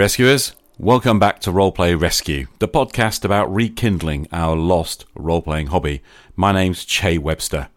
[0.00, 0.56] rescuers.
[0.78, 6.00] Welcome back to Roleplay Rescue, the podcast about rekindling our lost role playing hobby.
[6.34, 7.68] My name's Che Webster.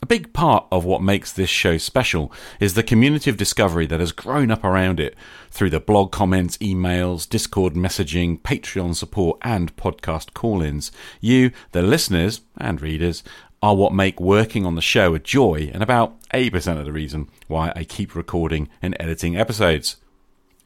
[0.00, 4.00] A big part of what makes this show special is the community of discovery that
[4.00, 5.14] has grown up around it
[5.50, 10.90] through the blog comments, emails, Discord messaging, Patreon support, and podcast call ins.
[11.20, 13.22] You, the listeners and readers,
[13.62, 17.28] are what make working on the show a joy and about 80% of the reason
[17.46, 19.96] why I keep recording and editing episodes.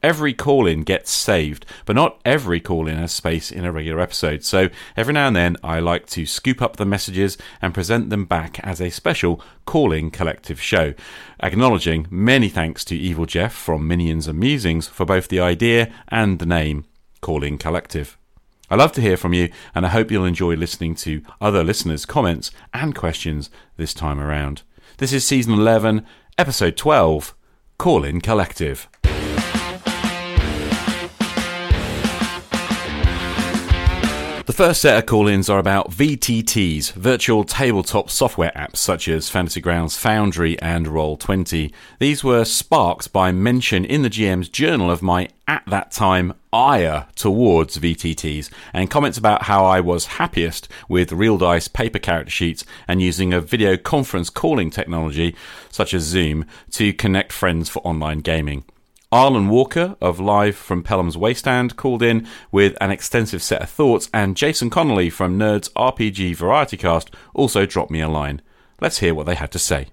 [0.07, 4.01] Every call in gets saved, but not every call in has space in a regular
[4.01, 4.45] episode.
[4.45, 8.25] So every now and then I like to scoop up the messages and present them
[8.25, 10.95] back as a special Call-in Collective show.
[11.41, 16.39] Acknowledging many thanks to Evil Jeff from Minions and Musings for both the idea and
[16.39, 16.85] the name
[17.21, 18.17] Call-in Collective.
[18.71, 22.07] I love to hear from you, and I hope you'll enjoy listening to other listeners'
[22.07, 24.63] comments and questions this time around.
[24.99, 26.07] This is season 11,
[26.39, 27.35] episode 12
[27.77, 28.89] Call-in Collective.
[34.47, 39.29] The first set of call ins are about VTTs, virtual tabletop software apps such as
[39.29, 41.73] Fantasy Grounds Foundry and Roll20.
[41.99, 47.09] These were sparked by mention in the GM's journal of my, at that time, ire
[47.17, 52.65] towards VTTs and comments about how I was happiest with real dice paper character sheets
[52.87, 55.35] and using a video conference calling technology
[55.73, 58.63] such as Zoom to connect friends for online gaming.
[59.13, 64.11] Arlen Walker of Live from Pellam's Wasteland called in with an extensive set of thoughts,
[64.13, 68.43] and Jason Connolly from Nerds RPG Variety Cast also dropped me a line.
[68.81, 69.89] Let's hear what they had to say.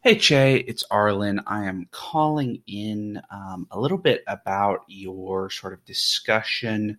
[0.00, 1.40] Hey Che, it's Arlen.
[1.46, 6.98] I am calling in um, a little bit about your sort of discussion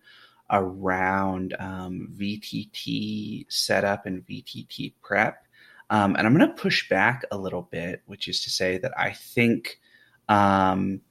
[0.49, 5.45] around um, VTT setup and VTT prep.
[5.89, 8.91] Um, and I'm going to push back a little bit, which is to say that
[8.97, 9.79] I think
[10.27, 11.01] um,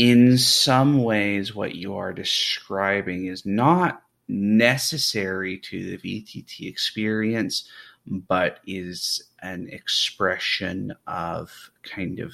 [0.00, 7.68] in some ways, what you are describing is not necessary to the VTT experience,
[8.06, 11.52] but is an expression of
[11.82, 12.32] kind of,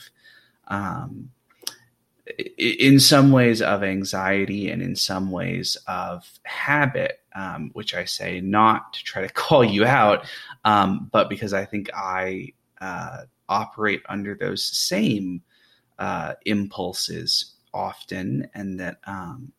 [0.68, 1.28] um,
[2.56, 8.40] in some ways, of anxiety and in some ways of habit, um, which I say
[8.40, 10.24] not to try to call you out,
[10.64, 15.42] um, but because I think I uh, operate under those same
[15.98, 19.52] uh, impulses often, and that um,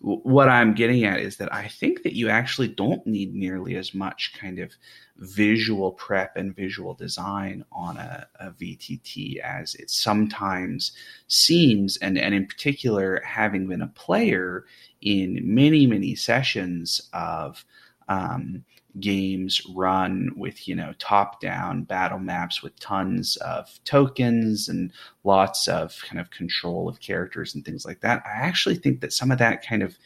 [0.00, 3.76] w- what I'm getting at is that I think that you actually don't need nearly
[3.76, 4.72] as much kind of
[5.18, 10.92] visual prep and visual design on a, a VTT as it sometimes
[11.28, 14.64] seems, and and in particular, having been a player
[15.02, 17.64] in many many sessions of
[18.08, 18.64] um,
[19.00, 24.92] games run with you know top down battle maps with tons of tokens and
[25.24, 28.22] lots of kind of control of characters and things like that.
[28.26, 29.98] I actually think that some of that kind of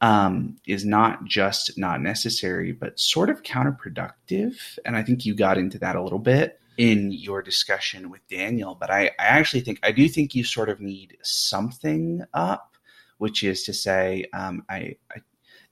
[0.00, 4.78] um, is not just not necessary but sort of counterproductive.
[4.84, 8.74] And i think you got into that a little bit in your discussion with daniel
[8.74, 12.74] but i, I actually think i do think you sort of need something up
[13.18, 15.20] which is to say um, I, I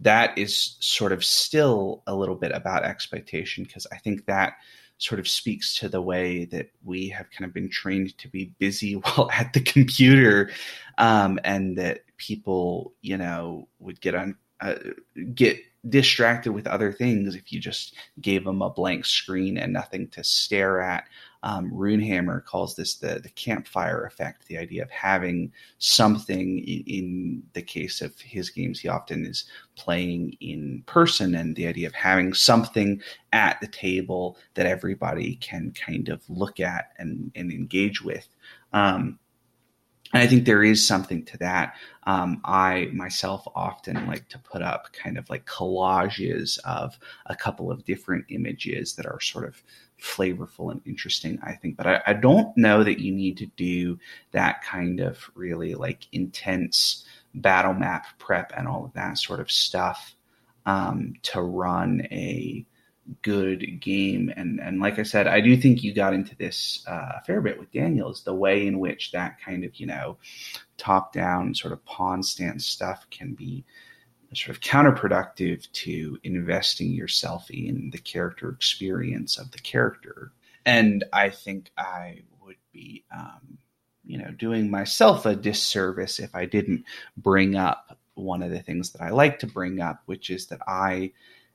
[0.03, 4.55] that is sort of still a little bit about expectation because I think that
[4.99, 8.53] sort of speaks to the way that we have kind of been trained to be
[8.59, 10.51] busy while at the computer,
[10.99, 14.75] um, and that people, you know, would get on uh,
[15.35, 20.09] get distracted with other things if you just gave them a blank screen and nothing
[20.09, 21.05] to stare at.
[21.45, 26.59] Um, Runehammer calls this the the campfire effect, the idea of having something.
[26.61, 31.67] In, in, the case of his games, he often is playing in person, and the
[31.67, 33.03] idea of having something
[33.33, 38.29] at the table that everybody can kind of look at and, and engage with.
[38.73, 39.19] Um,
[40.13, 41.75] and I think there is something to that.
[42.05, 47.71] Um, I myself often like to put up kind of like collages of a couple
[47.71, 49.63] of different images that are sort of
[50.01, 51.77] flavorful and interesting, I think.
[51.77, 53.99] But I, I don't know that you need to do
[54.33, 57.05] that kind of really like intense
[57.35, 60.15] battle map prep and all of that sort of stuff
[60.67, 62.67] um, to run a
[63.23, 64.33] good game.
[64.37, 67.41] And and like I said, I do think you got into this uh, a fair
[67.41, 70.19] bit with Daniels, the way in which that kind of you know
[70.77, 73.65] top down sort of pawn stance stuff can be
[74.35, 80.33] sort of counterproductive to investing yourself in the character experience of the character.
[80.65, 83.59] And I think I would be, um,
[84.07, 86.85] you know, doing myself a disservice if I didn't
[87.17, 90.61] bring up one of the things that I like to bring up, which is that
[90.67, 91.13] I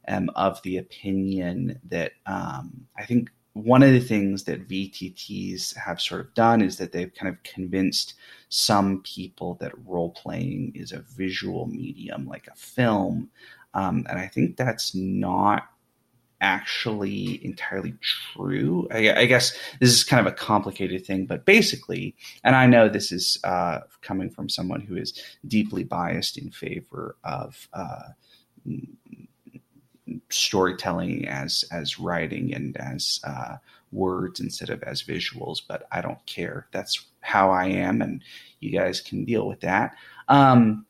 [0.08, 3.30] am of the opinion that um, I think
[3.64, 7.42] one of the things that VTTs have sort of done is that they've kind of
[7.44, 8.14] convinced
[8.50, 13.30] some people that role playing is a visual medium like a film.
[13.74, 15.64] Um, and I think that's not
[16.40, 18.88] actually entirely true.
[18.92, 22.88] I, I, guess this is kind of a complicated thing, but basically, and I know
[22.88, 27.68] this is uh, coming from someone who is deeply biased in favor of.
[27.74, 28.10] Uh,
[30.30, 33.58] storytelling as as writing and as uh,
[33.92, 36.68] words instead of as visuals but i don't care.
[36.72, 38.24] That's how i am and
[38.60, 39.96] you guys can deal with that.
[40.28, 40.86] Um,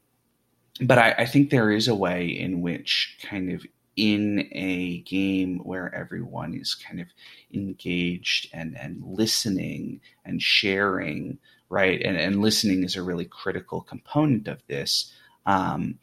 [0.81, 3.65] but I, I think there is a way in which kind of
[3.95, 7.07] in a game where everyone is kind of
[7.51, 12.01] engaged and and listening and sharing right?
[12.01, 15.13] And and listening is a really critical component of this.
[15.45, 15.99] Um,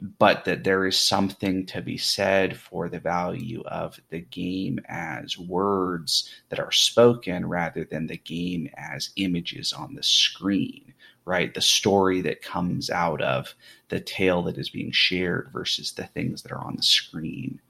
[0.00, 5.36] but that there is something to be said for the value of the game as
[5.36, 11.52] words that are spoken rather than the game as images on the screen, right?
[11.52, 13.54] The story that comes out of
[13.88, 17.60] the tale that is being shared versus the things that are on the screen.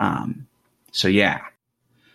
[0.00, 0.48] Um,
[0.90, 1.42] so, yeah,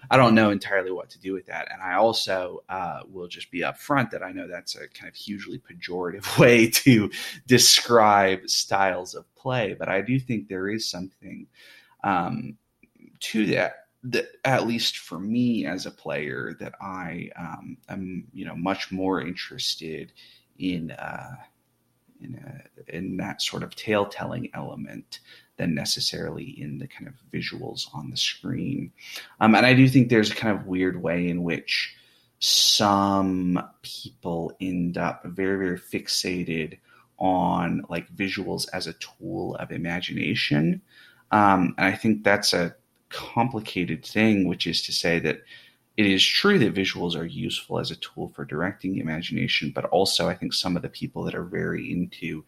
[0.09, 1.71] I don't know entirely what to do with that.
[1.71, 5.15] And I also uh, will just be upfront that I know that's a kind of
[5.15, 7.09] hugely pejorative way to
[7.47, 11.47] describe styles of play, but I do think there is something
[12.03, 12.57] um,
[13.19, 13.73] to that.
[14.01, 18.94] That at least for me as a player, that I um, am, you know, much
[18.94, 20.13] more interested
[20.57, 21.35] in uh,
[22.21, 25.19] in, a, in that sort of tale telling element
[25.59, 28.91] than necessarily in the kind of visuals on the screen.
[29.41, 31.94] Um, and I do think there's a kind of weird way in which
[32.39, 36.79] some people end up very, very fixated
[37.17, 40.81] on like visuals as a tool of imagination.
[41.31, 42.73] Um, and I think that's a
[43.09, 45.41] complicated thing, which is to say that
[45.99, 50.29] it is true that visuals are useful as a tool for directing imagination, but also
[50.29, 52.45] I think some of the people that are very into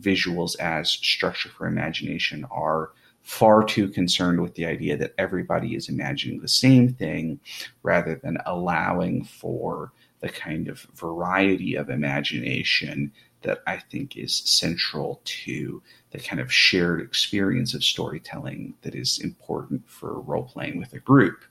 [0.00, 5.90] visuals as structure for imagination are far too concerned with the idea that everybody is
[5.90, 7.38] imagining the same thing
[7.82, 13.12] rather than allowing for the kind of variety of imagination
[13.42, 19.18] that I think is central to the kind of shared experience of storytelling that is
[19.18, 21.44] important for role playing with a group.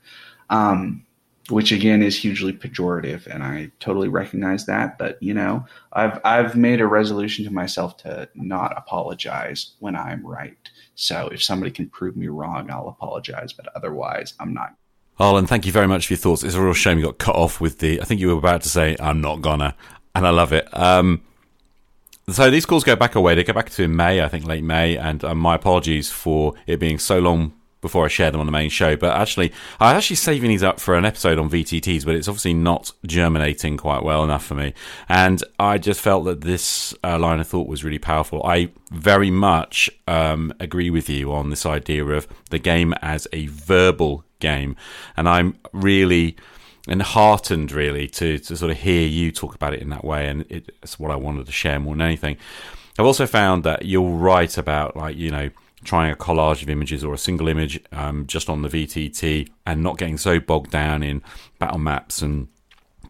[0.50, 1.06] Um,
[1.50, 6.56] which again is hugely pejorative and I totally recognize that but you know I've I've
[6.56, 10.56] made a resolution to myself to not apologize when I'm right.
[10.94, 14.74] So if somebody can prove me wrong I'll apologize but otherwise I'm not.
[15.20, 16.42] Arlen thank you very much for your thoughts.
[16.42, 18.62] It's a real shame you got cut off with the I think you were about
[18.62, 19.76] to say I'm not gonna
[20.14, 20.66] and I love it.
[20.72, 21.22] Um,
[22.30, 23.34] so these calls go back away.
[23.34, 26.80] they go back to May I think late May and um, my apologies for it
[26.80, 27.52] being so long
[27.84, 28.96] before I share them on the main show.
[28.96, 32.54] But actually, I'm actually saving these up for an episode on VTTs, but it's obviously
[32.54, 34.72] not germinating quite well enough for me.
[35.06, 38.42] And I just felt that this uh, line of thought was really powerful.
[38.42, 43.48] I very much um, agree with you on this idea of the game as a
[43.48, 44.76] verbal game,
[45.14, 46.36] and I'm really
[46.88, 50.28] and heartened really to, to sort of hear you talk about it in that way
[50.28, 52.36] and it's what I wanted to share more than anything.
[52.98, 55.48] I've also found that you're right about like you know
[55.84, 59.82] trying a collage of images or a single image um, just on the VTT and
[59.82, 61.22] not getting so bogged down in
[61.58, 62.48] battle maps and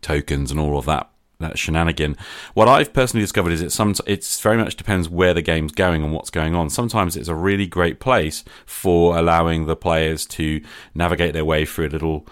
[0.00, 2.16] tokens and all of that that shenanigan.
[2.54, 6.02] What I've personally discovered is it some it's very much depends where the game's going
[6.02, 6.70] and what's going on.
[6.70, 10.60] Sometimes it's a really great place for allowing the players to
[10.94, 12.26] navigate their way through a little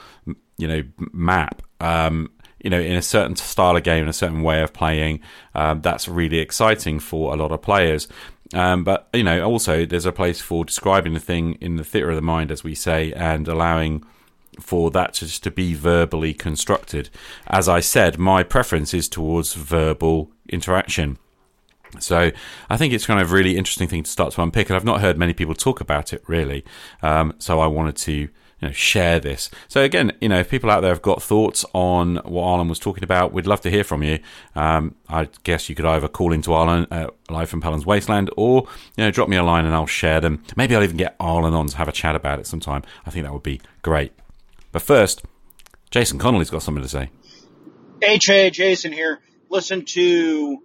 [0.56, 0.82] you know
[1.12, 1.62] map.
[1.80, 2.30] Um,
[2.62, 5.20] you know, in a certain style of game, in a certain way of playing,
[5.54, 8.08] um, that's really exciting for a lot of players.
[8.54, 12.10] Um, but you know, also there's a place for describing the thing in the theatre
[12.10, 14.04] of the mind, as we say, and allowing
[14.60, 17.10] for that to just to be verbally constructed.
[17.46, 21.18] As I said, my preference is towards verbal interaction.
[21.98, 22.30] So
[22.70, 24.84] I think it's kind of a really interesting thing to start to unpick, and I've
[24.84, 26.64] not heard many people talk about it really.
[27.02, 28.28] Um, so I wanted to
[28.62, 29.50] you know, share this.
[29.66, 32.78] So again, you know, if people out there have got thoughts on what Arlen was
[32.78, 34.20] talking about, we'd love to hear from you.
[34.54, 38.68] Um, I guess you could either call into Arlen uh, live from Pellam's Wasteland, or
[38.96, 40.44] you know, drop me a line and I'll share them.
[40.56, 42.84] Maybe I'll even get Arlen on to have a chat about it sometime.
[43.04, 44.12] I think that would be great.
[44.70, 45.24] But first,
[45.90, 47.10] Jason Connolly's got something to say.
[48.00, 49.20] HA Jason here.
[49.50, 50.62] Listen to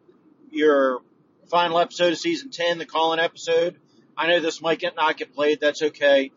[0.51, 1.01] your
[1.49, 3.77] final episode of season 10, the call-in episode.
[4.15, 5.59] I know this might get not get played.
[5.59, 6.31] That's okay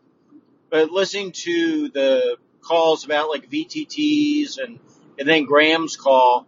[0.71, 4.79] but listening to the calls about like VTTs and
[5.19, 6.47] and then Graham's call,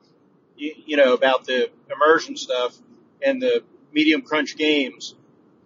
[0.56, 2.74] you, you know, about the immersion stuff
[3.20, 3.62] and the
[3.92, 5.14] medium crunch games.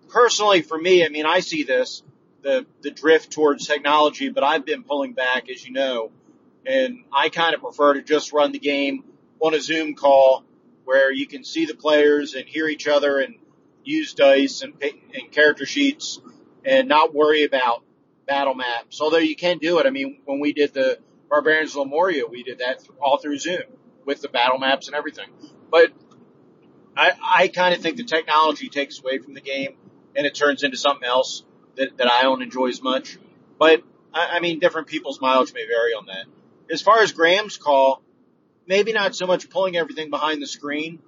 [0.08, 2.02] Personally, for me, I mean, I see this
[2.42, 6.10] the the drift towards technology, but I've been pulling back, as you know,
[6.64, 9.04] and I kind of prefer to just run the game
[9.40, 10.44] on a Zoom call
[10.84, 13.36] where you can see the players and hear each other and
[13.84, 16.20] use dice and, and character sheets
[16.64, 17.82] and not worry about
[18.26, 19.00] battle maps.
[19.00, 19.86] Although you can do it.
[19.86, 23.62] I mean, when we did the Barbarians of Lemuria, we did that all through Zoom
[24.04, 25.28] with the battle maps and everything.
[25.70, 25.92] But
[26.96, 29.76] I, I kind of think the technology takes away from the game
[30.14, 31.44] and it turns into something else
[31.76, 33.18] that, that I don't enjoy as much.
[33.58, 33.82] But
[34.14, 36.26] I, I mean, different people's mileage may vary on that.
[36.70, 38.02] As far as Graham's call,
[38.66, 41.00] maybe not so much pulling everything behind the screen,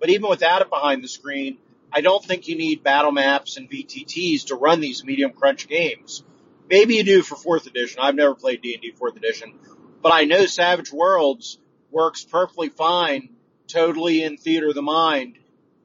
[0.00, 1.58] but even without it behind the screen,
[1.92, 6.24] I don't think you need battle maps and VTTs to run these medium crunch games.
[6.70, 7.98] Maybe you do for fourth edition.
[8.00, 9.54] I've never played D&D fourth edition,
[10.02, 11.58] but I know Savage Worlds
[11.90, 13.30] works perfectly fine,
[13.66, 15.36] totally in theater of the mind,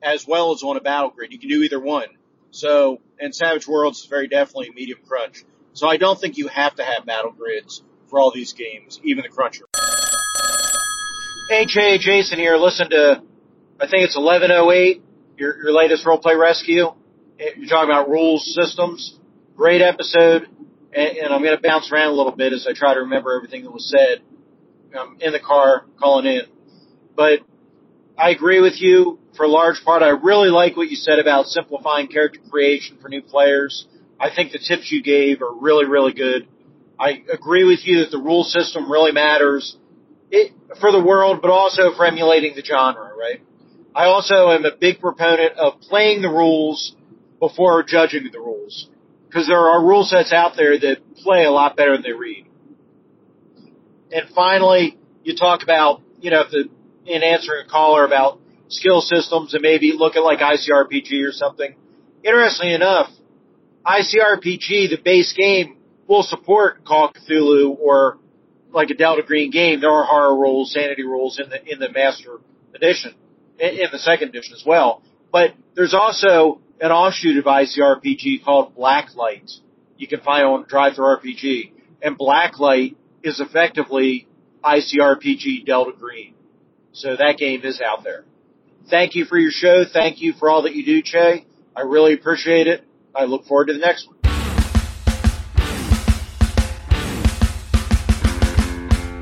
[0.04, 1.34] as well as on a battle grid.
[1.34, 2.10] You can do either one.
[2.52, 5.44] So, and Savage Worlds is very definitely medium crunch.
[5.74, 9.24] So I don't think you have to have battle grids for all these games, even
[9.24, 9.66] the cruncher.
[11.50, 12.58] Hey, Jason here.
[12.58, 13.24] Listen to,
[13.80, 15.02] I think it's 1108,
[15.38, 16.94] your, your latest roleplay rescue.
[17.40, 19.20] You're talking about rules systems.
[19.56, 20.48] Great episode
[20.96, 23.36] and, and I'm going to bounce around a little bit as I try to remember
[23.36, 24.22] everything that was said.
[24.98, 26.44] I'm in the car calling in,
[27.16, 27.40] but
[28.18, 30.02] I agree with you for a large part.
[30.02, 33.86] I really like what you said about simplifying character creation for new players.
[34.18, 36.48] I think the tips you gave are really, really good.
[36.98, 39.76] I agree with you that the rule system really matters
[40.32, 43.42] it, for the world, but also for emulating the genre, right?
[43.94, 46.96] I also am a big proponent of playing the rules
[47.40, 48.90] before judging the rules
[49.36, 52.48] because there are rule sets out there that play a lot better than they read.
[54.10, 56.70] And finally, you talk about, you know, the,
[57.06, 58.40] in answering a caller about
[58.70, 61.76] skill systems and maybe look at like ICRPG or something.
[62.24, 63.10] Interestingly enough,
[63.86, 68.20] ICRPG, the base game, will support Call of Cthulhu or
[68.72, 69.82] like a Delta Green game.
[69.82, 72.40] There are horror rules, sanity rules in the in the Master
[72.74, 73.14] Edition,
[73.60, 75.04] in, in the second edition as well.
[75.30, 79.52] But there's also an offshoot of ICRPG called Blacklight.
[79.98, 81.72] You can find on DriveThruRPG.
[82.02, 84.28] And Blacklight is effectively
[84.64, 86.36] ICRPG Delta Green.
[86.94, 88.24] So that game is out there.
[88.90, 89.84] Thank you for your show.
[89.92, 91.46] Thank you for all that you do, Che.
[91.76, 92.84] I really appreciate it.
[93.16, 94.15] I look forward to the next one.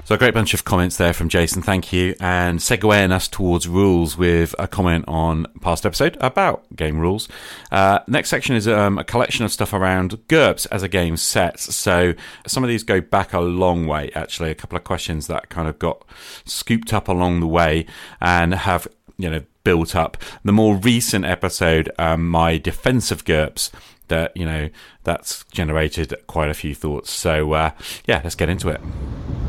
[0.05, 1.61] So a great bunch of comments there from Jason.
[1.61, 2.13] Thank you.
[2.19, 7.29] And segueing us towards rules with a comment on past episode about game rules.
[7.71, 11.57] Uh, next section is um, a collection of stuff around GURPS as a game set.
[11.57, 14.51] So some of these go back a long way, actually.
[14.51, 16.03] A couple of questions that kind of got
[16.43, 17.85] scooped up along the way
[18.19, 20.17] and have, you know, built up.
[20.43, 23.71] The more recent episode, um, my defense of GURPS,
[24.09, 24.69] that, you know,
[25.05, 27.09] that's generated quite a few thoughts.
[27.09, 27.71] So, uh,
[28.05, 28.81] yeah, let's get into it.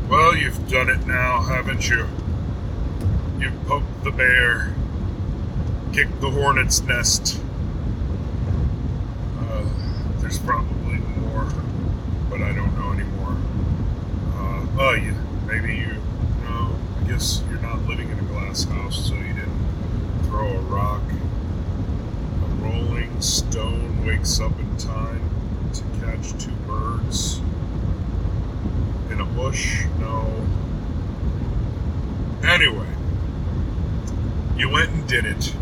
[0.09, 2.07] Well, you've done it now, haven't you?
[3.39, 4.71] You've poked the bear,
[5.93, 7.41] kicked the hornet's nest.
[9.39, 9.65] Uh,
[10.19, 11.51] there's probably more,
[12.29, 13.35] but I don't know anymore.
[14.35, 15.99] Uh, oh, yeah, maybe you,
[16.43, 20.61] no, I guess you're not living in a glass house, so you didn't throw a
[20.61, 21.01] rock.
[22.43, 25.27] A rolling stone wakes up in time
[25.73, 27.41] to catch two birds
[29.09, 29.85] in a bush?
[29.99, 30.45] No.
[32.43, 32.87] Anyway,
[34.57, 35.53] you went and did it.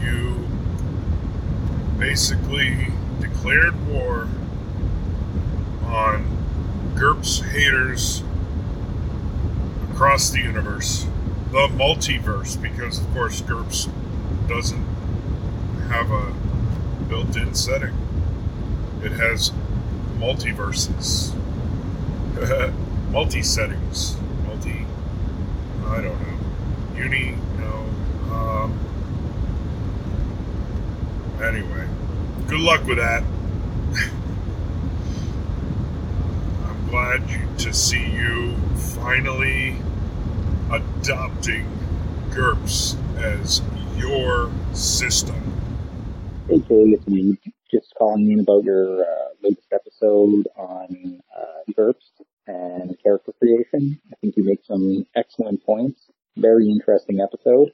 [0.00, 0.48] You
[1.98, 2.88] basically
[3.20, 4.28] declared war
[5.84, 6.26] on
[6.94, 8.22] GURPS haters
[9.92, 11.06] across the universe.
[11.50, 13.88] The multiverse, because of course GURPS
[14.48, 14.84] doesn't
[15.88, 16.34] have a
[17.08, 17.96] built in setting.
[19.02, 19.52] It has
[20.18, 21.34] multiverses,
[23.10, 24.16] multi settings,
[24.46, 24.86] multi.
[25.86, 26.38] I don't know.
[26.96, 27.88] Uni, no.
[28.34, 28.78] Um,
[31.42, 31.86] anyway,
[32.48, 33.22] good luck with that.
[36.64, 39.76] I'm glad to see you finally
[40.70, 41.66] adopting
[42.30, 43.62] GURPS as
[43.96, 45.40] your system.
[46.48, 47.38] Hey, it's me.
[47.70, 52.06] Just calling in about your uh, latest episode on uh, GURPS
[52.46, 54.00] and character creation.
[54.12, 56.00] I think you make some excellent points.
[56.36, 57.72] Very interesting episode.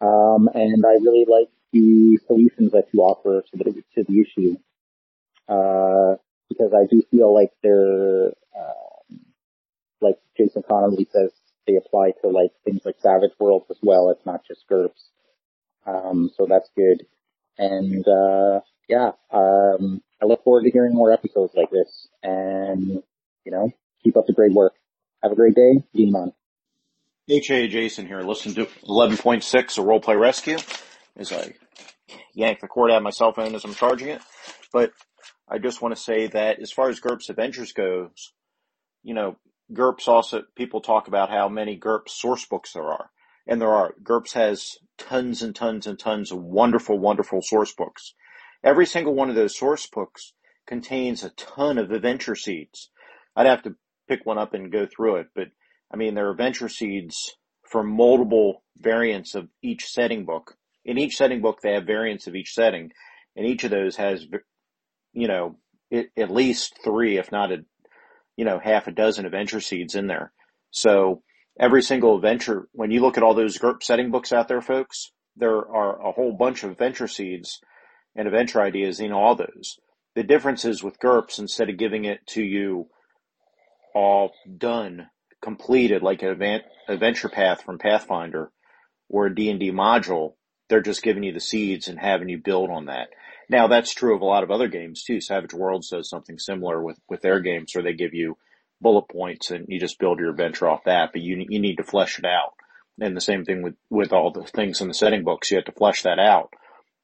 [0.00, 4.56] Um, and I really like the solutions that you offer to the, to the issue.
[5.48, 6.16] Uh,
[6.48, 9.14] because I do feel like they're, uh,
[10.00, 11.32] like Jason Connolly says,
[11.66, 14.10] they apply to like things like Savage Worlds as well.
[14.10, 15.10] It's not just GURPS.
[15.86, 17.06] Um, so that's good.
[17.58, 23.02] And, uh, yeah, um, I look forward to hearing more episodes like this and,
[23.44, 24.74] you know, keep up the great work.
[25.22, 25.82] Have a great day.
[25.94, 26.32] Game on.
[27.28, 28.20] HA Jason here.
[28.20, 30.58] Listen to 11.6 a role play rescue
[31.16, 31.52] as I
[32.34, 34.22] yank the cord out of my cell phone as I'm charging it.
[34.72, 34.92] But
[35.48, 38.32] I just want to say that as far as GURPS Adventures goes,
[39.02, 39.36] you know,
[39.72, 43.10] GURPS also, people talk about how many GURPS source books there are.
[43.46, 43.94] And there are.
[44.02, 48.14] GURPS has tons and tons and tons of wonderful, wonderful source books.
[48.66, 50.32] Every single one of those source books
[50.66, 52.90] contains a ton of adventure seeds.
[53.36, 53.76] I'd have to
[54.08, 55.46] pick one up and go through it, but
[55.92, 60.56] I mean, there are adventure seeds for multiple variants of each setting book.
[60.84, 62.90] In each setting book, they have variants of each setting,
[63.36, 64.26] and each of those has,
[65.12, 65.58] you know,
[65.88, 67.58] it, at least three, if not a,
[68.36, 70.32] you know, half a dozen adventure seeds in there.
[70.72, 71.22] So
[71.58, 75.12] every single adventure, when you look at all those GURP setting books out there, folks,
[75.36, 77.60] there are a whole bunch of adventure seeds
[78.16, 79.78] and adventure ideas in all those.
[80.14, 82.88] The difference is with GURPS, instead of giving it to you
[83.94, 85.08] all done,
[85.42, 88.50] completed, like an adventure path from Pathfinder
[89.08, 90.34] or a D&D module,
[90.68, 93.08] they're just giving you the seeds and having you build on that.
[93.48, 95.20] Now that's true of a lot of other games too.
[95.20, 98.36] Savage Worlds does something similar with, with their games where they give you
[98.80, 101.84] bullet points and you just build your adventure off that, but you, you need to
[101.84, 102.54] flesh it out.
[103.00, 105.66] And the same thing with, with all the things in the setting books, you have
[105.66, 106.52] to flesh that out.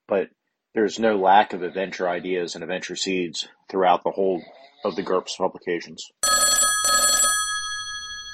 [0.08, 0.28] But
[0.74, 4.42] there's no lack of adventure ideas and adventure seeds throughout the whole
[4.84, 6.10] of the GURPS publications.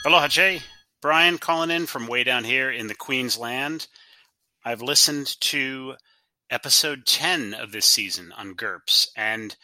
[0.06, 0.62] Aloha, Jay.
[1.00, 3.86] Brian calling in from way down here in the Queensland.
[4.64, 5.94] I've listened to
[6.50, 9.54] episode 10 of this season on GURPS, and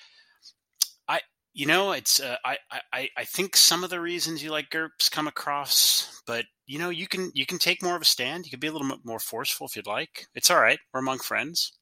[1.09, 1.21] I,
[1.53, 2.59] you know, it's, uh, I,
[2.93, 6.91] I, I think some of the reasons you like GURPS come across, but you know,
[6.91, 8.45] you can, you can take more of a stand.
[8.45, 10.27] You can be a little bit more forceful if you'd like.
[10.35, 10.79] It's all right.
[10.93, 11.73] We're among friends.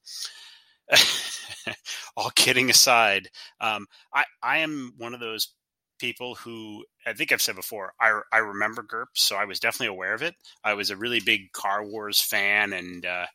[2.17, 3.29] all kidding aside,
[3.61, 5.53] um, I, I am one of those
[5.99, 9.87] people who I think I've said before, I, I remember GURPS, so I was definitely
[9.95, 10.35] aware of it.
[10.63, 13.25] I was a really big Car Wars fan and uh,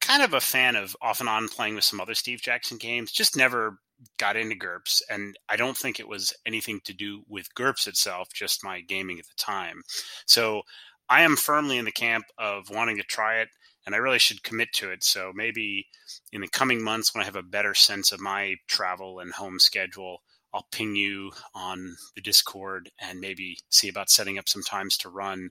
[0.00, 3.10] kind of a fan of off and on playing with some other Steve Jackson games.
[3.10, 3.78] Just never
[4.18, 8.28] got into GURPS, and I don't think it was anything to do with GURPS itself,
[8.32, 9.82] just my gaming at the time.
[10.26, 10.62] So
[11.08, 13.48] I am firmly in the camp of wanting to try it,
[13.86, 15.04] and I really should commit to it.
[15.04, 15.86] So maybe
[16.32, 19.58] in the coming months, when I have a better sense of my travel and home
[19.58, 24.96] schedule, I'll ping you on the Discord and maybe see about setting up some times
[24.98, 25.50] to run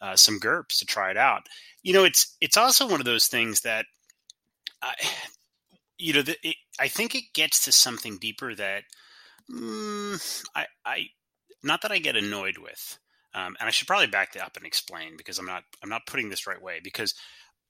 [0.00, 1.48] uh, some GURPS to try it out.
[1.82, 3.84] You know, it's it's also one of those things that,
[4.80, 4.94] I,
[5.98, 8.84] you know, the, it, I think it gets to something deeper that
[9.50, 11.06] mm, I, I,
[11.62, 12.98] not that I get annoyed with,
[13.34, 16.06] um, and I should probably back that up and explain because I'm not I'm not
[16.06, 17.14] putting this right way because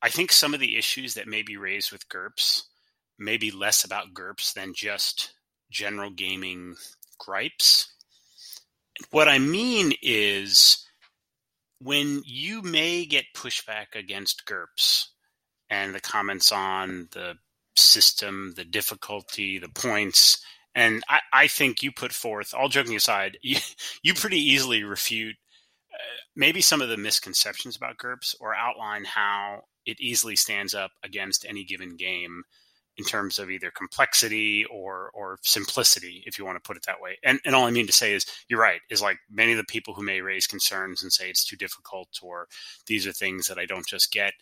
[0.03, 2.65] I think some of the issues that may be raised with GURPS
[3.19, 5.35] may be less about GURPS than just
[5.71, 6.77] general gaming
[7.19, 7.93] gripes.
[9.11, 10.87] What I mean is
[11.81, 15.09] when you may get pushback against GURPS
[15.71, 17.35] and the comments on the
[17.77, 20.39] system, the difficulty, the points,
[20.75, 23.57] and I, I think you put forth, all joking aside, you,
[24.03, 25.37] you pretty easily refute
[25.93, 30.93] uh, maybe some of the misconceptions about GURPS or outline how it easily stands up
[31.03, 32.45] against any given game
[32.99, 37.01] in terms of either complexity or or simplicity, if you want to put it that
[37.01, 37.17] way.
[37.25, 39.65] And and all I mean to say is you're right, is like many of the
[39.65, 42.49] people who may raise concerns and say it's too difficult or
[42.87, 44.35] these are things that I don't just get,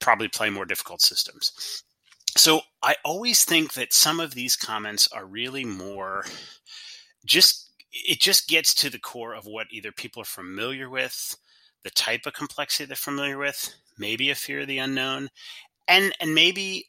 [0.00, 1.82] probably play more difficult systems.
[2.36, 6.24] So I always think that some of these comments are really more
[7.26, 11.36] just it just gets to the core of what either people are familiar with,
[11.82, 15.28] the type of complexity they're familiar with, maybe a fear of the unknown,
[15.88, 16.86] and and maybe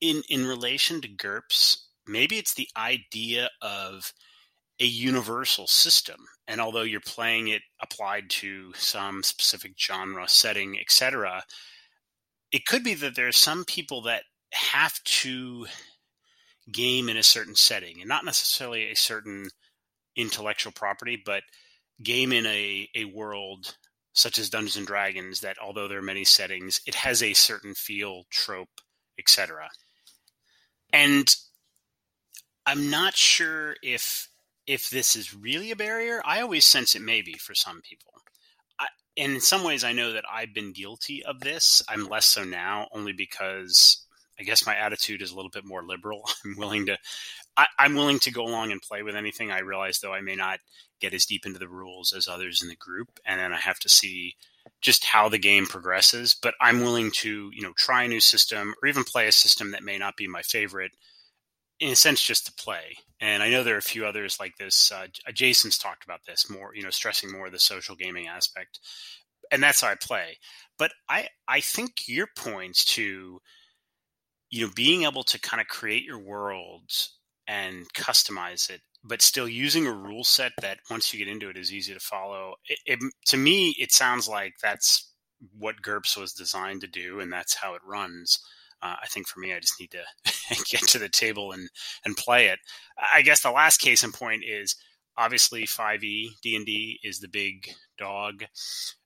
[0.00, 4.12] in in relation to GURPS, maybe it's the idea of
[4.80, 6.26] a universal system.
[6.48, 11.44] And although you're playing it applied to some specific genre, setting, etc.,
[12.50, 15.66] it could be that there are some people that have to
[16.70, 19.48] game in a certain setting and not necessarily a certain
[20.16, 21.42] intellectual property, but
[22.02, 23.76] game in a, a world
[24.12, 27.74] such as Dungeons and Dragons that although there are many settings, it has a certain
[27.74, 28.80] feel, trope,
[29.18, 29.68] etc.
[30.92, 31.34] And
[32.66, 34.28] I'm not sure if
[34.66, 36.22] if this is really a barrier.
[36.24, 38.12] I always sense it may be for some people.
[38.78, 41.82] I, and in some ways, I know that I've been guilty of this.
[41.88, 44.06] I'm less so now, only because
[44.38, 46.22] I guess my attitude is a little bit more liberal.
[46.44, 46.98] I'm willing to
[47.56, 49.50] I, am willing to go along and play with anything.
[49.50, 50.60] I realize though I may not
[51.00, 53.78] get as deep into the rules as others in the group, and then I have
[53.80, 54.36] to see
[54.80, 56.34] just how the game progresses.
[56.34, 59.72] But I'm willing to you know try a new system or even play a system
[59.72, 60.92] that may not be my favorite.
[61.80, 62.98] In a sense, just to play.
[63.20, 64.92] And I know there are a few others like this.
[64.92, 68.78] Uh, Jason's talked about this more, you know, stressing more the social gaming aspect,
[69.50, 70.38] and that's how I play.
[70.78, 73.40] But I I think your points to
[74.52, 76.92] you know being able to kind of create your world
[77.48, 81.56] and customize it but still using a rule set that once you get into it
[81.56, 85.10] is easy to follow it, it, to me it sounds like that's
[85.58, 88.38] what GURPS was designed to do and that's how it runs.
[88.80, 90.02] Uh, i think for me i just need to
[90.70, 91.68] get to the table and
[92.04, 92.60] and play it.
[93.12, 94.76] I guess the last case in point is
[95.16, 98.44] obviously 5e d&d is the big dog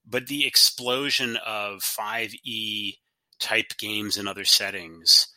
[0.06, 2.96] but the explosion of 5e
[3.38, 5.28] type games in other settings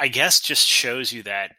[0.00, 1.52] i guess just shows you that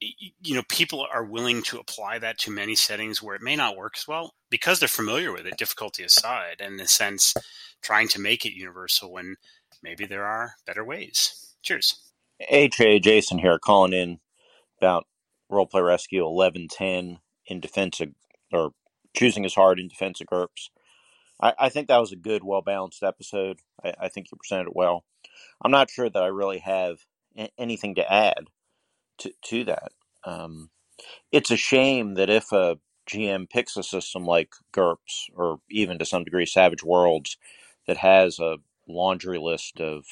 [0.00, 3.76] you know people are willing to apply that to many settings where it may not
[3.76, 7.34] work as well because they're familiar with it difficulty aside and in a sense
[7.82, 9.36] trying to make it universal when
[9.82, 11.54] maybe there are better ways.
[11.62, 12.00] Cheers.
[12.50, 12.68] Ha
[13.02, 14.18] jason here calling in
[14.78, 15.06] about
[15.50, 18.10] roleplay rescue 1110 in defense of
[18.52, 18.70] or
[19.14, 20.70] choosing his heart in defense of GURPS.
[21.40, 23.58] I, I think that was a good well balanced episode.
[23.84, 25.04] I, I think you presented it well.
[25.62, 26.98] I'm not sure that i really have
[27.58, 28.46] anything to add
[29.18, 29.92] to, to that.
[30.24, 30.70] Um,
[31.32, 32.78] it's a shame that if a
[33.10, 37.36] GM picks a system like GURPS or even to some degree Savage Worlds
[37.86, 38.56] that has a
[38.88, 40.04] laundry list of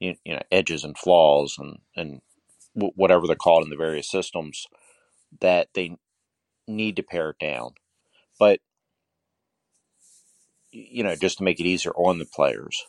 [0.00, 2.20] you know edges and flaws and and
[2.76, 4.66] w- whatever they're called in the various systems
[5.40, 5.96] that they
[6.68, 7.72] need to pare it down.
[8.38, 8.60] But
[10.72, 12.86] you know, just to make it easier on the players,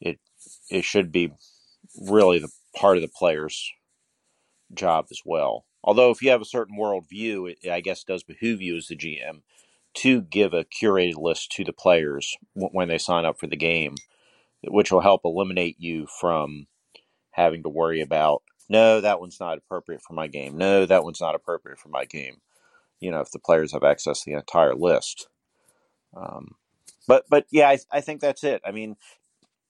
[0.00, 0.20] it
[0.70, 1.32] it should be
[2.00, 3.70] really the part of the players
[4.74, 5.64] job as well.
[5.84, 8.86] Although, if you have a certain worldview, it, I guess, it does behoove you as
[8.86, 9.42] the GM
[9.94, 13.96] to give a curated list to the players when they sign up for the game,
[14.62, 16.66] which will help eliminate you from
[17.32, 20.56] having to worry about, no, that one's not appropriate for my game.
[20.56, 22.40] No, that one's not appropriate for my game.
[23.00, 25.28] You know, if the players have access to the entire list.
[26.16, 26.52] Um,
[27.08, 28.62] but, but yeah, I, I think that's it.
[28.64, 28.96] I mean,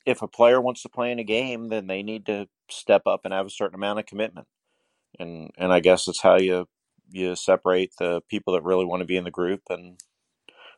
[0.06, 3.22] if a player wants to play in a game, then they need to step up
[3.24, 4.46] and have a certain amount of commitment
[5.18, 6.66] and and I guess it's how you
[7.10, 10.00] you separate the people that really want to be in the group and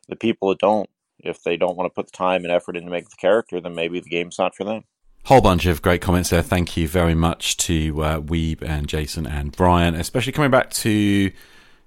[0.07, 0.89] the people that don't.
[1.19, 3.61] If they don't want to put the time and effort in to make the character,
[3.61, 4.83] then maybe the game's not for them.
[5.23, 6.41] Whole bunch of great comments there.
[6.41, 11.31] Thank you very much to uh, Weeb and Jason and Brian, especially coming back to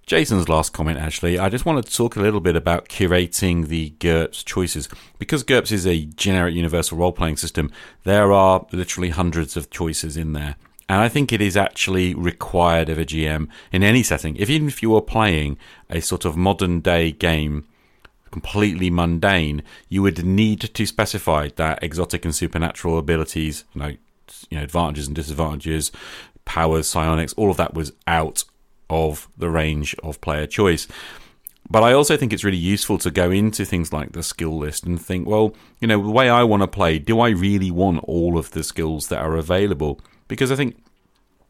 [0.08, 3.90] Jason's last comment, actually, I just want to talk a little bit about curating the
[3.98, 4.88] GURPS choices.
[5.18, 7.70] Because GURPS is a generic universal role playing system,
[8.04, 10.56] there are literally hundreds of choices in there.
[10.88, 14.34] And I think it is actually required of a GM in any setting.
[14.36, 15.58] If even if you are playing
[15.90, 17.66] a sort of modern day game,
[18.30, 23.88] completely mundane, you would need to specify that exotic and supernatural abilities, you know,
[24.48, 25.92] you know, advantages and disadvantages,
[26.46, 28.44] powers, psionics, all of that was out
[28.90, 30.86] of the range of player choice.
[31.70, 34.84] But I also think it's really useful to go into things like the skill list
[34.84, 38.02] and think, well, you know, the way I want to play, do I really want
[38.04, 40.00] all of the skills that are available?
[40.28, 40.76] because I think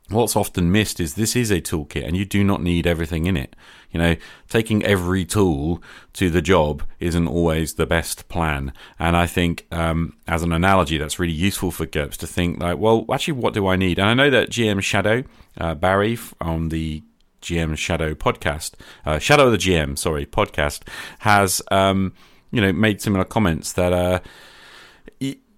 [0.09, 3.37] what's often missed is this is a toolkit and you do not need everything in
[3.37, 3.55] it.
[3.90, 4.16] You know,
[4.48, 5.83] taking every tool
[6.14, 8.72] to the job isn't always the best plan.
[8.98, 12.79] And I think, um, as an analogy, that's really useful for GURPS to think like,
[12.79, 13.98] well, actually, what do I need?
[13.98, 15.24] And I know that GM Shadow,
[15.59, 17.03] uh, Barry on the
[17.48, 18.72] GM Shadow podcast,
[19.06, 20.82] uh, Shadow of the GM, sorry, podcast,
[21.20, 22.12] has, um,
[22.50, 24.20] you know, made similar comments that, uh,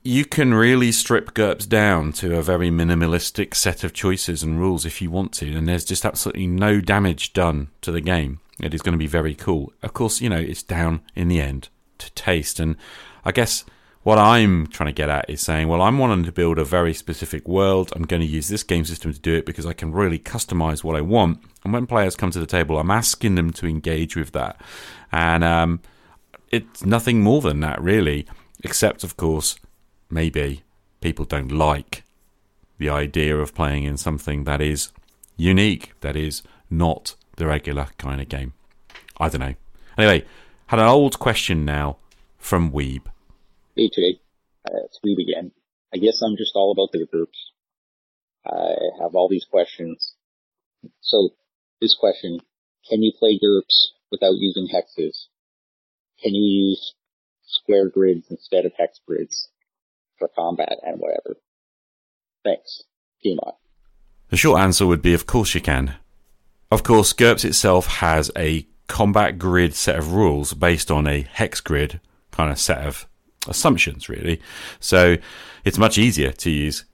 [0.02, 4.86] you can really strip GURPS down to a very minimalistic set of choices and rules
[4.86, 8.40] if you want to, and there's just absolutely no damage done to the game.
[8.58, 9.72] It is going to be very cool.
[9.82, 12.76] Of course, you know, it's down in the end to taste, and
[13.26, 13.64] I guess
[14.02, 16.94] what I'm trying to get at is saying, well, I'm wanting to build a very
[16.94, 17.92] specific world.
[17.94, 20.82] I'm going to use this game system to do it because I can really customize
[20.82, 21.42] what I want.
[21.64, 24.58] And when players come to the table, I'm asking them to engage with that.
[25.12, 25.80] And um,
[26.50, 28.26] it's nothing more than that, really,
[28.64, 29.56] except, of course,
[30.08, 30.62] maybe
[31.02, 32.02] people don't like
[32.78, 34.92] the idea of playing in something that is
[35.36, 38.54] unique, that is not the regular kind of game.
[39.18, 39.54] I don't know.
[39.98, 40.24] Anyway,
[40.68, 41.98] had an old question now
[42.38, 43.02] from Weeb.
[43.80, 44.20] Hey Jay,
[44.68, 45.52] uh, it's Weeb again.
[45.94, 47.38] I guess I'm just all about the GURPS.
[48.44, 50.16] I have all these questions.
[51.00, 51.30] So,
[51.80, 52.40] this question,
[52.90, 55.28] can you play GURPS without using hexes?
[56.22, 56.92] Can you use
[57.42, 59.48] square grids instead of hex grids
[60.18, 61.38] for combat and whatever?
[62.44, 62.82] Thanks.
[63.24, 63.54] Gmod.
[64.28, 65.94] The short answer would be of course you can.
[66.70, 71.62] Of course, GURPS itself has a combat grid set of rules based on a hex
[71.62, 73.06] grid kind of set of
[73.48, 74.40] assumptions, really.
[74.78, 75.16] So
[75.64, 76.84] it's much easier to use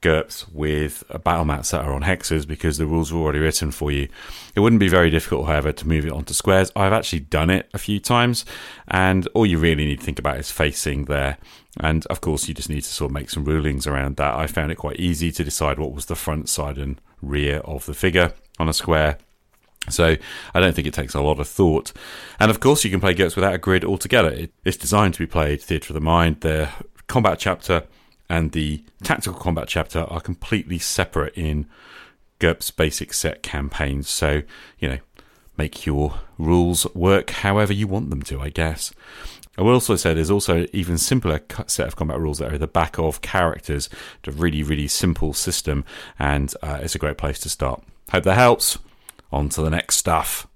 [0.00, 3.90] GURPS with battle mats that are on hexes because the rules are already written for
[3.90, 4.08] you.
[4.54, 6.70] It wouldn't be very difficult, however, to move it onto squares.
[6.76, 8.44] I've actually done it a few times,
[8.86, 11.38] and all you really need to think about is facing there.
[11.80, 14.34] And of course, you just need to sort of make some rulings around that.
[14.34, 17.86] I found it quite easy to decide what was the front, side, and rear of
[17.86, 19.18] the figure on a square.
[19.90, 20.16] So
[20.54, 21.92] I don't think it takes a lot of thought.
[22.38, 24.48] And of course, you can play GURPS without a grid altogether.
[24.64, 26.40] it's designed to be played theatre of the mind.
[26.40, 26.68] The
[27.06, 27.84] combat chapter
[28.28, 31.66] and the tactical combat chapter are completely separate in
[32.40, 34.08] GURPS basic set campaigns.
[34.08, 34.42] So,
[34.78, 34.98] you know,
[35.56, 38.92] make your rules work however you want them to, I guess.
[39.58, 42.58] I will also say there's also an even simpler set of combat rules that are
[42.58, 43.90] the back of characters.
[44.20, 45.84] It's a really, really simple system,
[46.16, 47.82] and uh, it's a great place to start.
[48.12, 48.78] Hope that helps.
[49.30, 50.46] On to the next stuff.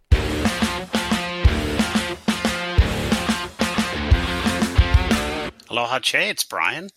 [5.69, 6.89] Aloha Che, it's Brian.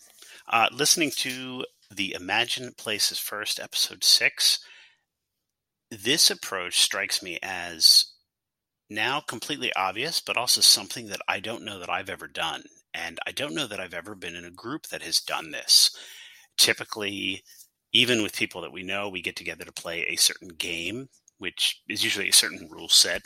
[0.48, 4.58] Uh, listening to the Imagine Places First, episode six,
[5.90, 8.12] this approach strikes me as
[8.88, 12.64] now completely obvious, but also something that I don't know that I've ever done.
[12.94, 15.94] And I don't know that I've ever been in a group that has done this.
[16.56, 17.42] Typically,
[17.92, 21.82] even with people that we know, we get together to play a certain game, which
[21.88, 23.22] is usually a certain rule set,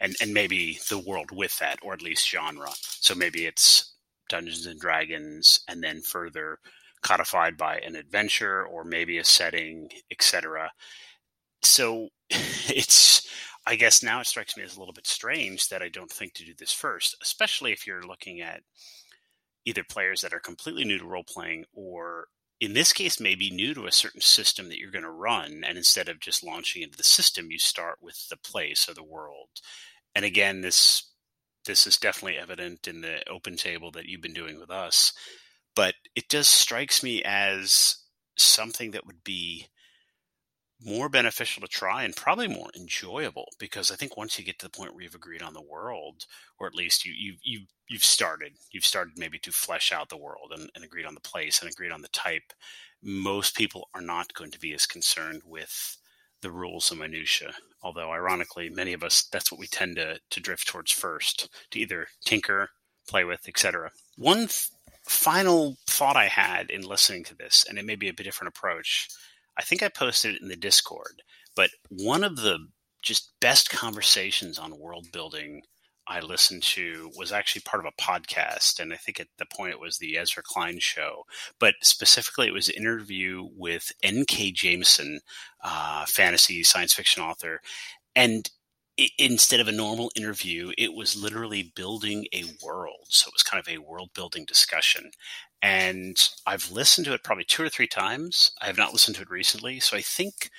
[0.00, 2.70] and, and maybe the world with that, or at least genre.
[2.80, 3.94] So maybe it's
[4.28, 6.58] Dungeons and Dragons, and then further
[7.02, 10.72] codified by an adventure or maybe a setting, etc.
[11.62, 13.28] So it's,
[13.66, 16.34] I guess now it strikes me as a little bit strange that I don't think
[16.34, 18.62] to do this first, especially if you're looking at
[19.64, 22.26] either players that are completely new to role playing or
[22.64, 25.76] in this case maybe new to a certain system that you're going to run and
[25.76, 29.48] instead of just launching into the system you start with the place or the world
[30.14, 31.14] and again this
[31.64, 35.12] this is definitely evident in the open table that you've been doing with us.
[35.74, 37.96] But it just strikes me as
[38.36, 39.68] something that would be
[40.84, 44.66] more beneficial to try and probably more enjoyable because I think once you get to
[44.66, 46.26] the point where you've agreed on the world,
[46.58, 50.16] or at least you you you you've started you've started maybe to flesh out the
[50.16, 52.52] world and, and agreed on the place and agreed on the type,
[53.02, 55.96] most people are not going to be as concerned with
[56.42, 57.54] the rules and minutia.
[57.82, 61.78] Although, ironically, many of us that's what we tend to to drift towards first to
[61.78, 62.70] either tinker,
[63.08, 63.90] play with, etc.
[64.16, 64.68] One th-
[65.06, 68.54] final thought I had in listening to this, and it may be a bit different
[68.56, 69.08] approach.
[69.56, 71.22] I think I posted it in the Discord,
[71.54, 72.58] but one of the
[73.02, 75.62] just best conversations on world building
[76.06, 78.78] I listened to was actually part of a podcast.
[78.80, 81.24] And I think at the point it was the Ezra Klein show.
[81.58, 84.52] But specifically, it was an interview with N.K.
[84.52, 85.18] Jemisin,
[85.62, 87.60] uh, fantasy science fiction author.
[88.14, 88.50] And
[89.18, 93.06] instead of a normal interview, it was literally building a world.
[93.08, 95.10] So it was kind of a world building discussion.
[95.62, 98.50] And I've listened to it probably two or three times.
[98.60, 99.80] I have not listened to it recently.
[99.80, 100.50] So I think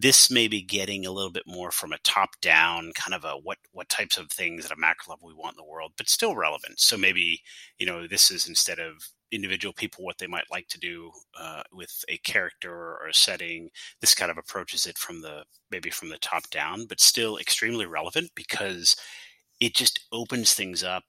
[0.00, 3.32] this may be getting a little bit more from a top down kind of a
[3.42, 6.08] what what types of things at a macro level we want in the world but
[6.08, 7.42] still relevant so maybe
[7.78, 8.92] you know this is instead of
[9.32, 13.68] individual people what they might like to do uh, with a character or a setting
[14.00, 17.84] this kind of approaches it from the maybe from the top down but still extremely
[17.84, 18.96] relevant because
[19.60, 21.02] it just opens things up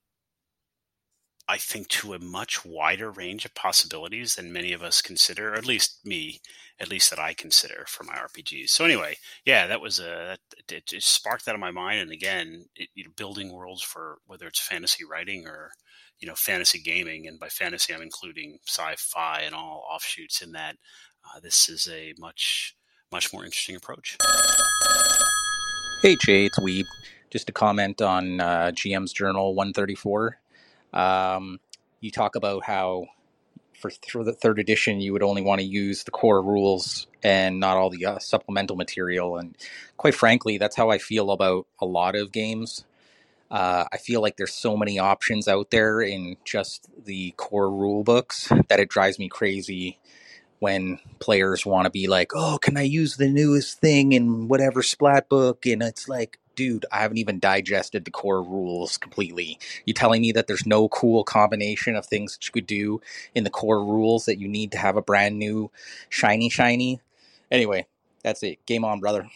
[1.50, 5.56] I think, to a much wider range of possibilities than many of us consider, or
[5.56, 6.42] at least me,
[6.80, 8.70] at least that I consider for my RPGs.
[8.70, 10.38] So anyway, yeah, that was a
[10.70, 14.20] it, it sparked that in my mind, and again, it, you know, building worlds for
[14.28, 15.72] whether it's fantasy writing or
[16.20, 20.76] you know fantasy gaming, and by fantasy I'm including sci-fi and all offshoots in that.
[21.26, 22.76] Uh, this is a much
[23.12, 24.18] much more interesting approach.
[26.04, 26.86] Hey Jay, it's Weeb.
[27.32, 30.38] Just a comment on uh, GM's Journal 134
[30.94, 31.60] um,
[32.02, 33.08] you talk about how
[33.80, 37.78] for, the third edition you would only want to use the core rules and not
[37.78, 39.38] all the uh, supplemental material.
[39.38, 39.56] And
[39.98, 42.86] quite frankly, that's how I feel about a lot of games.
[43.50, 48.04] Uh, I feel like there's so many options out there in just the core rule
[48.04, 49.98] books that it drives me crazy
[50.60, 54.84] when players want to be like, "Oh, can I use the newest thing in whatever
[54.84, 59.58] splat book?" and it's like, dude, I haven't even digested the core rules completely.
[59.86, 63.00] You telling me that there's no cool combination of things that you could do
[63.34, 65.72] in the core rules that you need to have a brand new
[66.10, 67.00] shiny shiny?
[67.50, 67.88] Anyway,
[68.24, 68.66] that's it.
[68.66, 69.30] Game on, brother.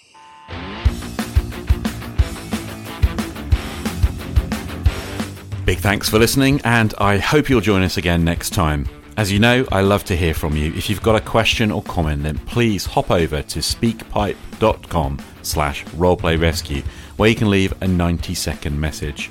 [5.65, 8.85] Big thanks for listening, and I hope you'll join us again next time.
[9.15, 10.73] As you know, I love to hear from you.
[10.73, 16.83] If you've got a question or comment, then please hop over to speakpipe.com slash roleplayrescue,
[17.17, 19.29] where you can leave a 90 second message.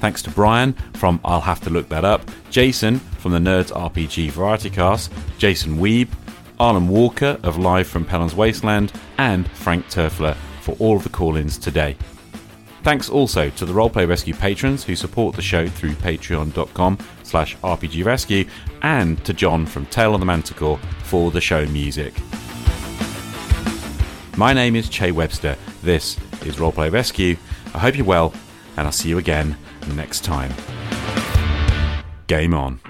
[0.00, 4.30] Thanks to Brian from I'll Have to Look That Up, Jason from the Nerds RPG
[4.30, 6.08] Variety Cast, Jason Wiebe,
[6.58, 11.36] Arlen Walker of Live from Pellam's Wasteland, and Frank Turfler for all of the call
[11.36, 11.96] ins today.
[12.82, 18.48] Thanks also to the Roleplay Rescue patrons who support the show through patreon.com slash rpgrescue
[18.82, 22.14] and to Jon from Tale of the Manticore for the show music.
[24.36, 25.56] My name is Che Webster.
[25.82, 27.36] This is Roleplay Rescue.
[27.74, 28.32] I hope you're well,
[28.76, 29.56] and I'll see you again
[29.94, 30.52] next time.
[32.26, 32.80] Game on.